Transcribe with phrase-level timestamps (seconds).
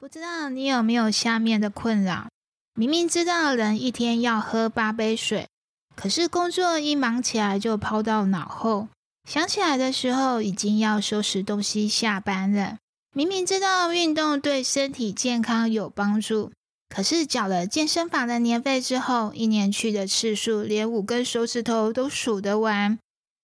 [0.00, 2.28] 不知道你有没有下面的困扰？
[2.74, 5.48] 明明知道人一天要喝八杯水，
[5.96, 8.86] 可是工作一忙起来就抛到脑后，
[9.28, 12.76] 想起来的时候已经要收拾东西下班了。
[13.12, 16.52] 明明知道运动对身体健康有帮助，
[16.88, 22.96] 可是缴了健身房的年费之后，一年去的次数连五根手指头都数得完。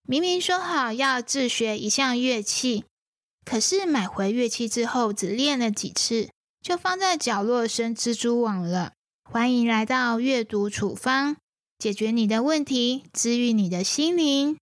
[0.06, 2.84] 明明说好要自学一项乐器，
[3.44, 6.28] 可是买回乐器之后只练了几次。
[6.64, 8.92] 就放在角落生蜘蛛网了。
[9.30, 11.36] 欢迎来到阅读处方，
[11.78, 14.56] 解决你的问题，治愈你的心灵。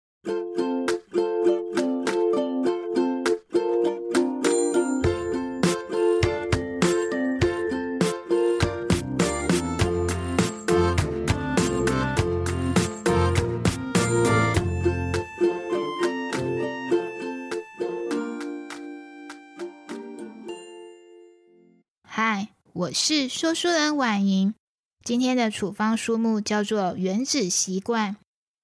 [22.92, 24.55] 是说书人婉莹，
[25.02, 28.12] 今天的处方书目叫做《原子习惯》，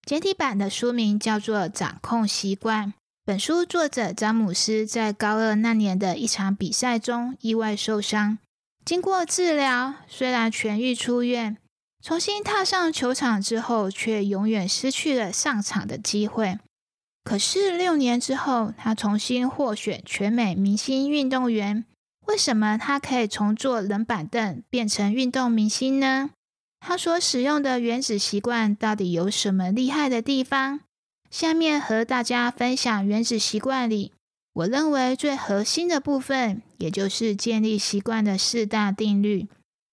[0.05, 2.89] 简体版的书名叫做《掌控习惯》。
[3.25, 8.39] 本书作者詹姆斯在高二那年的一场比赛中意外受伤，
[8.85, 11.57] 经过治疗，虽然痊愈出院，
[12.03, 16.59] 重新踏上球场之后，却永远失去了上场的机会。
[17.25, 21.85] 可是六年之后，他重新获选全美明星运动员。
[22.29, 26.31] 为什么他可以从坐冷板凳变成运动明星呢？
[26.79, 30.81] 他所使用的原子习惯到底有什么厉害的地方？
[31.31, 34.13] 下面和大家分享原子习惯里
[34.53, 39.49] 我认为最核心的部分，也就是建立习惯的四大定律。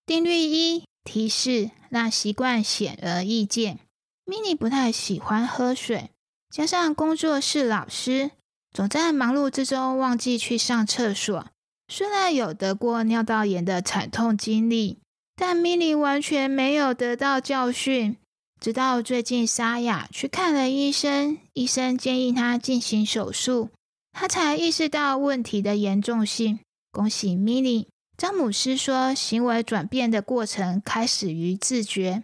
[0.06, 3.80] 定律一：提示让习惯显而易见。
[4.26, 6.10] Mini 不太喜欢喝水，
[6.50, 8.32] 加上工作是老师，
[8.74, 11.48] 总在忙碌之中忘记去上厕所。
[11.88, 15.00] 虽然有得过尿道炎的惨痛经历，
[15.36, 18.18] 但米莉完全没有得到教训。
[18.60, 23.70] 直到最近，沙哑去看了医生，医生建议他进行手术，
[24.14, 26.60] 他才意识到问题的严重性。
[26.92, 27.88] 恭喜米莉！
[28.18, 32.24] 詹姆斯说，行为转变的过程开始于自觉，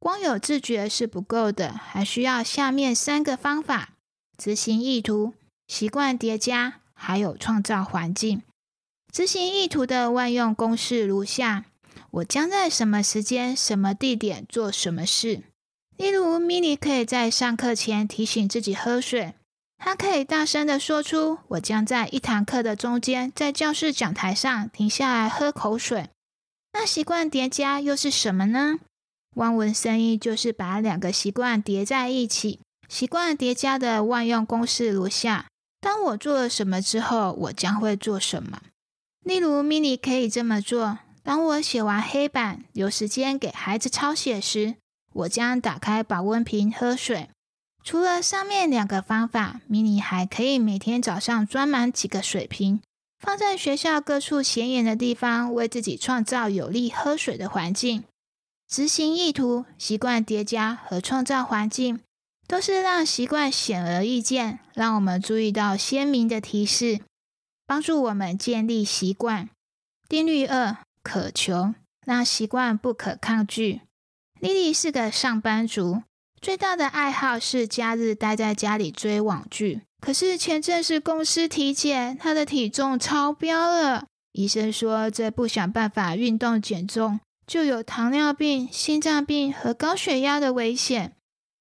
[0.00, 3.90] 光有自觉是不够的，还需要下面三个方法：
[4.36, 5.34] 执行意图、
[5.68, 8.42] 习惯叠加，还有创造环境。
[9.12, 11.64] 执行意图的万用公式如下：
[12.10, 15.42] 我将在什么时间、什么地点做什么事。
[15.96, 19.34] 例如，米莉可以在上课前提醒自己喝水。
[19.78, 26.10] 他可以大声的说出：“我将在一堂课的中间，在教室讲台上停下来喝口水。”
[26.74, 28.78] 那习惯叠加又是什么呢？
[29.36, 32.60] 望文生义就是把两个习惯叠在一起。
[32.88, 35.46] 习惯叠加的万用公式如下：
[35.80, 38.60] 当我做了什么之后，我将会做什么。
[39.28, 44.76] 例如，mini 可以这么做：当我写完黑板，有时间给孩子抄写时，
[45.12, 47.28] 我将打开保温瓶喝水。
[47.84, 52.80] 除了上面两个方法，mini 还可以每天早上装满几个水瓶，
[53.18, 58.04] 放在学校各处显眼的地方，为自己创造有利喝水的环境。
[58.66, 62.00] 执行意图、习惯叠加和创造环境，
[62.46, 67.00] 都是让习惯显而易见，让我们注意到鲜明的提示。
[67.68, 69.50] 帮助我们建立习惯。
[70.08, 71.74] 定律二：渴求
[72.06, 73.82] 让习惯不可抗拒。
[74.40, 76.02] 莉莉是个上班族，
[76.40, 79.82] 最大的爱好是假日待在家里追网剧。
[80.00, 84.06] 可是前阵是公司体检，她的体重超标了。
[84.32, 91.12] 医生说，再不想办法运动减重，就有糖尿病、心脏病和高血压的危险。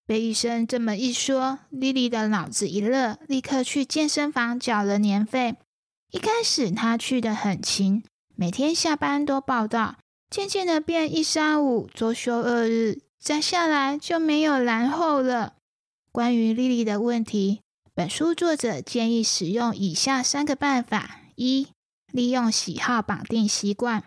[0.06, 5.58] 被医生这么一说，莉莉的脑子一热，立刻去健身房缴了年费。
[6.12, 8.02] 一开始他去的很勤，
[8.36, 9.98] 每天下班都报道，
[10.30, 15.56] 渐渐的变一三五周休二日，再下来就没有然后了。
[16.12, 17.60] 关于莉莉的问题，
[17.94, 21.68] 本书作者建议使用以下三个办法：一、
[22.14, 24.04] 利用喜好绑定习惯，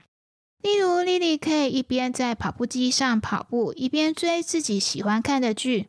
[0.63, 5.89] 例如莉莉可以一边在跑步机上跑步，一边追自己喜欢看的剧；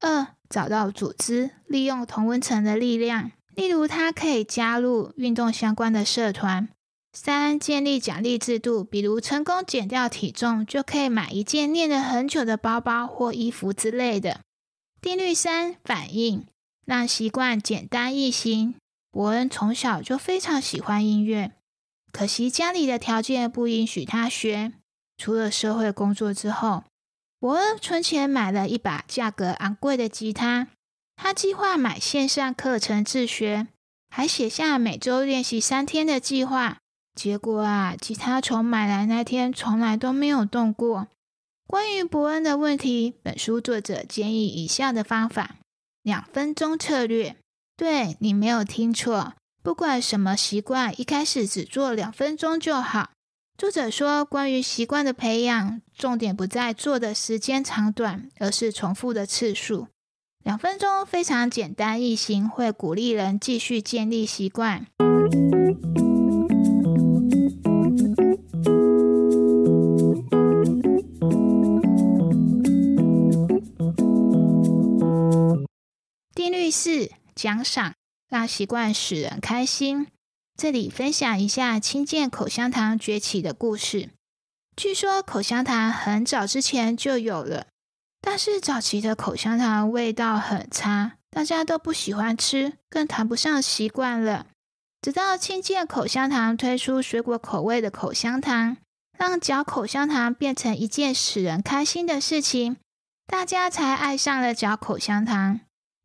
[0.00, 3.32] 二、找到组织，利用同温层的力量。
[3.58, 6.68] 例如，他可以加入运动相关的社团。
[7.12, 14.42] 三、建立奖励制度，比如成功减掉体重，就可以买一件练了很久的包包或衣服之类的。
[15.00, 16.46] 定律三：反应，
[16.86, 18.76] 让习惯简单易行。
[19.10, 21.50] 伯恩从小就非常喜欢音乐，
[22.12, 24.72] 可惜家里的条件不允许他学。
[25.16, 26.84] 出了社会工作之后，
[27.40, 30.68] 伯恩存钱买了一把价格昂贵的吉他。
[31.20, 33.66] 他计划买线上课程自学，
[34.08, 36.78] 还写下每周练习三天的计划。
[37.16, 41.08] 结果啊，其他从买来那天从来都没有动过。
[41.66, 45.56] 关于伯恩的问题，本书作者建议以下的方法：
[46.04, 47.34] 两分钟策略。
[47.76, 53.10] 对你没有听错，不管什么习惯，一开始只做两分钟就好。
[53.58, 59.88] 作者说，关于习惯的培养，重点不在做的时间长短，而是重复的次数。
[60.48, 64.86] 两分钟非常简单易行，会鼓励人继续建立习惯。
[76.34, 77.92] 定律四：奖赏，
[78.30, 80.06] 让习惯使人开心。
[80.56, 84.08] 这里分享一下清健口香糖崛起的故事。
[84.74, 87.66] 据说口香糖很早之前就有了，
[88.30, 94.48] 但是早期的口香糖味道很差，大家都不喜欢吃，更谈不上习惯了。
[95.00, 98.76] 直到清健口香糖推出水果口味的口香糖，
[99.18, 102.76] 让嚼口香糖变成一件使人开心的事情，
[103.26, 105.60] 大家才爱上了嚼口香糖。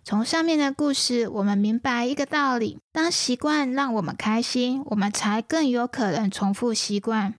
[0.05, 7.33] 从上面的故事，我们明白一个道理：当习惯让我们开心，我们才更有可能重复习惯。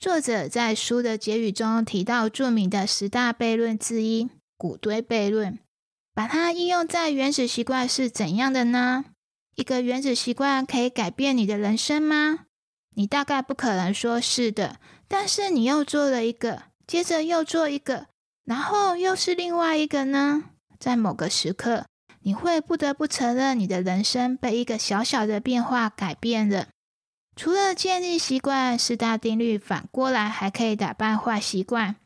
[0.00, 5.58] 作者在书的结语中提到著名的十大悖论之一——谷堆悖论，
[6.14, 9.04] 把它应用在原始习惯是怎样的呢？
[9.56, 12.46] 一个原始习惯可以改变你的人生吗？
[12.94, 14.76] 你大概不可能说是的，
[15.06, 18.06] 但是你又做了一个，接着又做一个，
[18.46, 20.44] 然后又是另外一个呢？
[20.78, 21.84] 在某个时刻。
[22.22, 26.68] 你会不得不承认，你的人生被一个小小的变化改变了。
[27.36, 31.96] 除了建立习惯，四大定律反过来还可以打败坏习惯。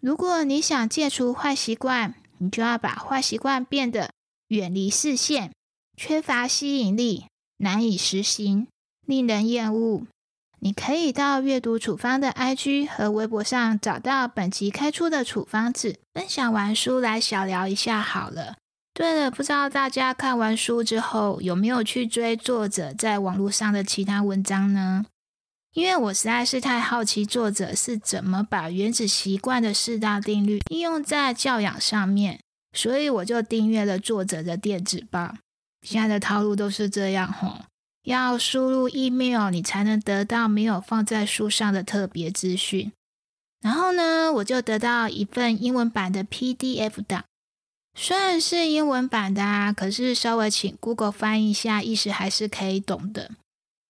[0.00, 4.10] 如果你想戒除坏习惯，你就要把坏习惯变得
[4.48, 5.52] 远离视线、
[5.96, 7.26] 缺乏吸引力、
[7.56, 8.68] 难以实行、
[9.04, 10.06] 令人厌恶。
[10.60, 15.98] 你可以到阅读处方的 IG 和微博上找到本集开出的处方纸。
[16.14, 18.56] 分享完书来小聊一下好了。
[18.98, 25.06] 对了，不知道大家看完书之后有没有去追作者在网络上的其他文章呢？
[25.72, 32.40] 因为我实在是太好奇作者是怎么把原子习惯的四大定律应用在教养上面，
[32.72, 35.36] 所以我就订阅了作者的电子报。
[35.86, 37.60] 现在的套路都是这样吼，
[38.02, 42.90] 要输入 email 你才能得到没有放在书上的特别资讯。
[43.60, 47.22] 然后呢，我就得到一份英文版的 PDF 档。
[48.00, 53.32] 虽然是英文版的啊，可是稍微请 Google 翻译一下，意思还是可以懂的。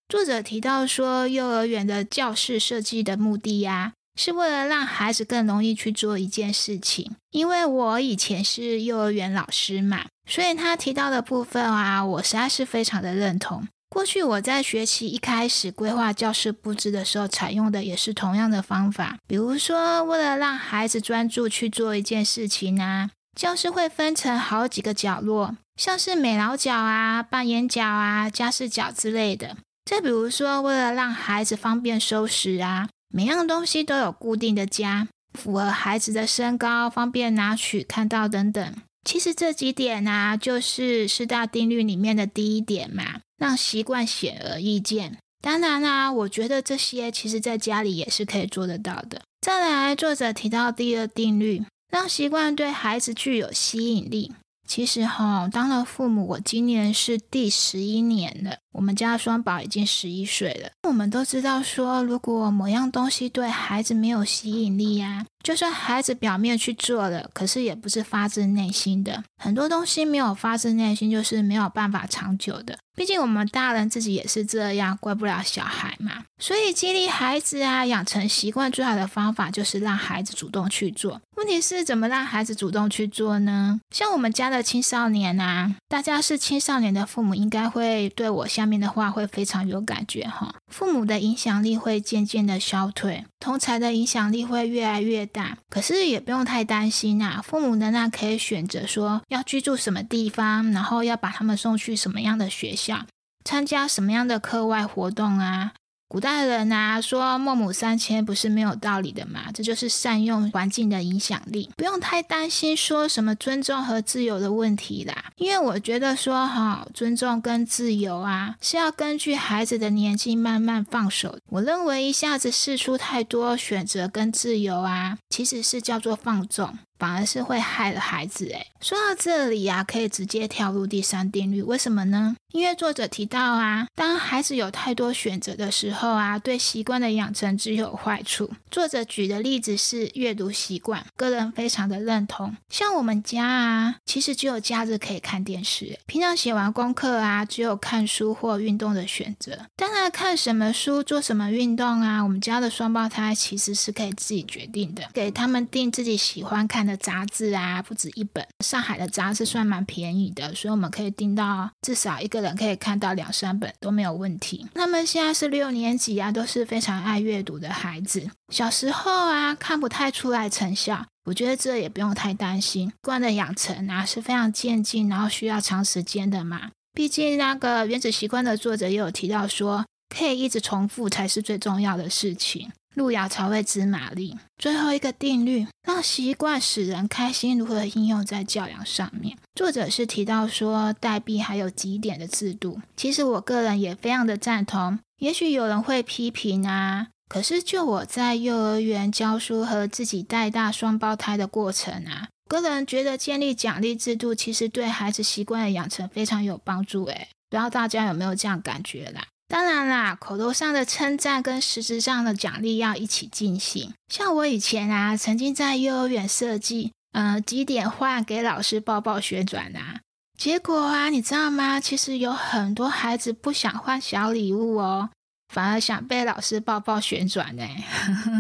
[0.09, 7.17] 作者提到说，幼儿园的教室设计的目的呀，是为了让孩子更容易去做一件事情。
[7.33, 13.69] 因为我以前是幼儿园老师嘛，所以他提到的部分啊，我实在是非常的认同。
[13.91, 19.19] 过去我在学期一开始规划教室布置的时候，采用的也是同样的方法。
[19.27, 23.11] 比如说，为了让孩子专注去做一件事情啊。
[23.39, 29.57] 教室会分成好几个角落，像是美劳角啊、扮演角啊、家事角之类的。
[29.85, 35.07] 再比如说，为了让孩子方便收拾啊，每样东西都有固定的家，
[35.39, 38.75] 符合孩子的身高，方便拿取、看到等等。
[39.09, 45.17] 其实这几点呢，就是四大定律里面的第一点嘛，让习惯显而易见。
[45.41, 49.23] 当然啦，我觉得这些其实在家里也是可以做得到的。
[49.41, 51.65] 再来，作者提到第二定律。
[51.91, 54.33] 让习惯对孩子具有吸引力。
[54.67, 58.59] 其实哈，当了父母，我今年是第十一年了。
[58.73, 60.69] 我们家双宝已经十一岁了。
[60.87, 69.25] 我们都知道说，如果某样东西对孩子没有吸引力呀，就算孩子表面去做了，可是也不是发自内心的。
[69.39, 72.79] 很多东西没有发自内心，就是没有办法长久的。
[72.95, 76.25] 毕竟我们大人自己也是这样，怪不了小孩嘛。
[76.39, 81.21] 所以激励孩子啊，养成习惯最好的方法就是让孩子主动去做。
[81.37, 83.81] 问题是怎么让孩子主动去做呢？
[83.95, 90.53] 像我们家的青少年啊，大家是青少年的父母，应该会对我下面的话会非常有感觉哈。
[90.69, 95.59] 父母的影响力会渐渐的消退，同才的影响力会越来越大。
[95.69, 103.07] 可是也不用太担心啊，父母仍然可以选择说要居住什么地方，然后要把他们送去什么样的学校。
[103.45, 105.73] 参加什么样的课外活动啊？
[106.09, 115.27] 古代人啊说孟母三迁不是没有道理的嘛，这就是善用环境的影响力，不用太担心说什么尊重和自由的问题啦。
[115.37, 121.39] 因为我觉得说哈，尊重跟自由啊是要根据孩子的年纪慢慢放手。
[121.51, 126.77] 我认为一下子试出太多选择跟自由啊，其实是叫做放纵。
[126.99, 128.47] 反而是会害了孩子。
[128.47, 131.63] 诶说到这里呀，可以直接跳入第三定律。
[131.63, 132.35] 为什么呢？
[132.53, 138.51] 因为作者提到啊，当孩子有太多选择的时候啊，对习惯的养成只有坏处。
[138.69, 142.57] 作者举的例子是阅读习惯，个人非常的认同。
[142.69, 149.67] 像我们家啊，其实只有假日可以看电视，平常写完功课啊，只有看书或运动的选择。
[149.77, 156.89] 当然，看什么书、做什么运动啊，我们家的双胞胎其实是可以自己决定的，给他们订自己喜欢看。
[156.89, 158.43] 的杂志啊，不止一本。
[158.65, 164.67] 上海的杂志算蛮便宜的，所以我们可以订到至少一个人可以看到两三本都没有问题。
[164.75, 168.31] 他们现在是六年级啊，都是非常爱阅读的孩子。
[168.51, 172.91] 小时候啊，看不太出来成效，我觉得这也不用太担心。
[173.03, 176.71] 惯的养成啊是非常渐进，然后需要长时间的嘛。
[176.95, 182.71] 毕竟那个原子习惯的作者也有提到说，可以一直重复才是最重要的事情。
[182.99, 184.37] 路遥才会知马力。
[184.59, 189.39] 最后一个定律，让习惯使人开心，如何应用在教养上面？
[189.55, 192.83] 作者是提到说，代币还有几点的制度。
[192.97, 194.99] 其实我个人也非常的赞同。
[195.21, 207.05] 也许有人会批评啊，可是就我在幼儿园教书和自己带大双胞胎的过程啊，个人觉得建立奖励制度，其实对孩子习惯的养成非常有帮助。
[207.07, 209.23] 诶不知道大家有没有这样感觉啦？
[209.49, 213.95] 当然啦，口头上的称赞跟实质上的奖励要一起进行。
[214.13, 220.01] 像我以前啊，曾经在幼儿园设计，嗯，几点换给老师抱抱旋转啊，
[220.37, 221.81] 结果啊，你知道吗？
[221.81, 225.09] 其实有很多孩子不想换小礼物哦，
[225.49, 227.67] 反而想被老师抱抱旋转呢，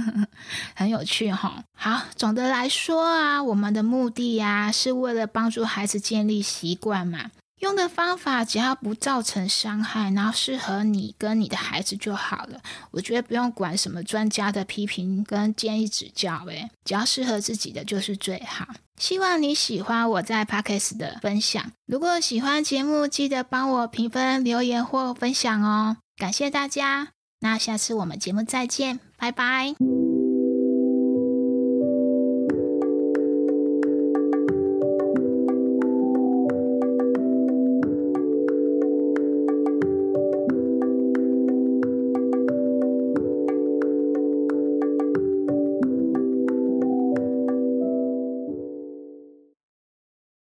[0.77, 1.65] 很有趣哈。
[1.75, 7.31] 好，总的来说啊，我们的目的呀，是为了帮助孩子建立习惯嘛。
[7.61, 12.61] 用的方法只要不造成伤害，然后适合你跟你的孩子就好了。
[12.93, 18.67] 我觉得不用管什么专家的批评跟建议指教，诶，只要适合自己的就是最好。
[18.99, 21.73] 希望你喜欢我在 Podcast 的分享。
[21.87, 25.99] 如果喜欢节目，记得帮我评分、留言或分享哦。
[26.17, 27.09] 感谢大家，
[27.41, 30.08] 那下次我们节目再见，拜拜。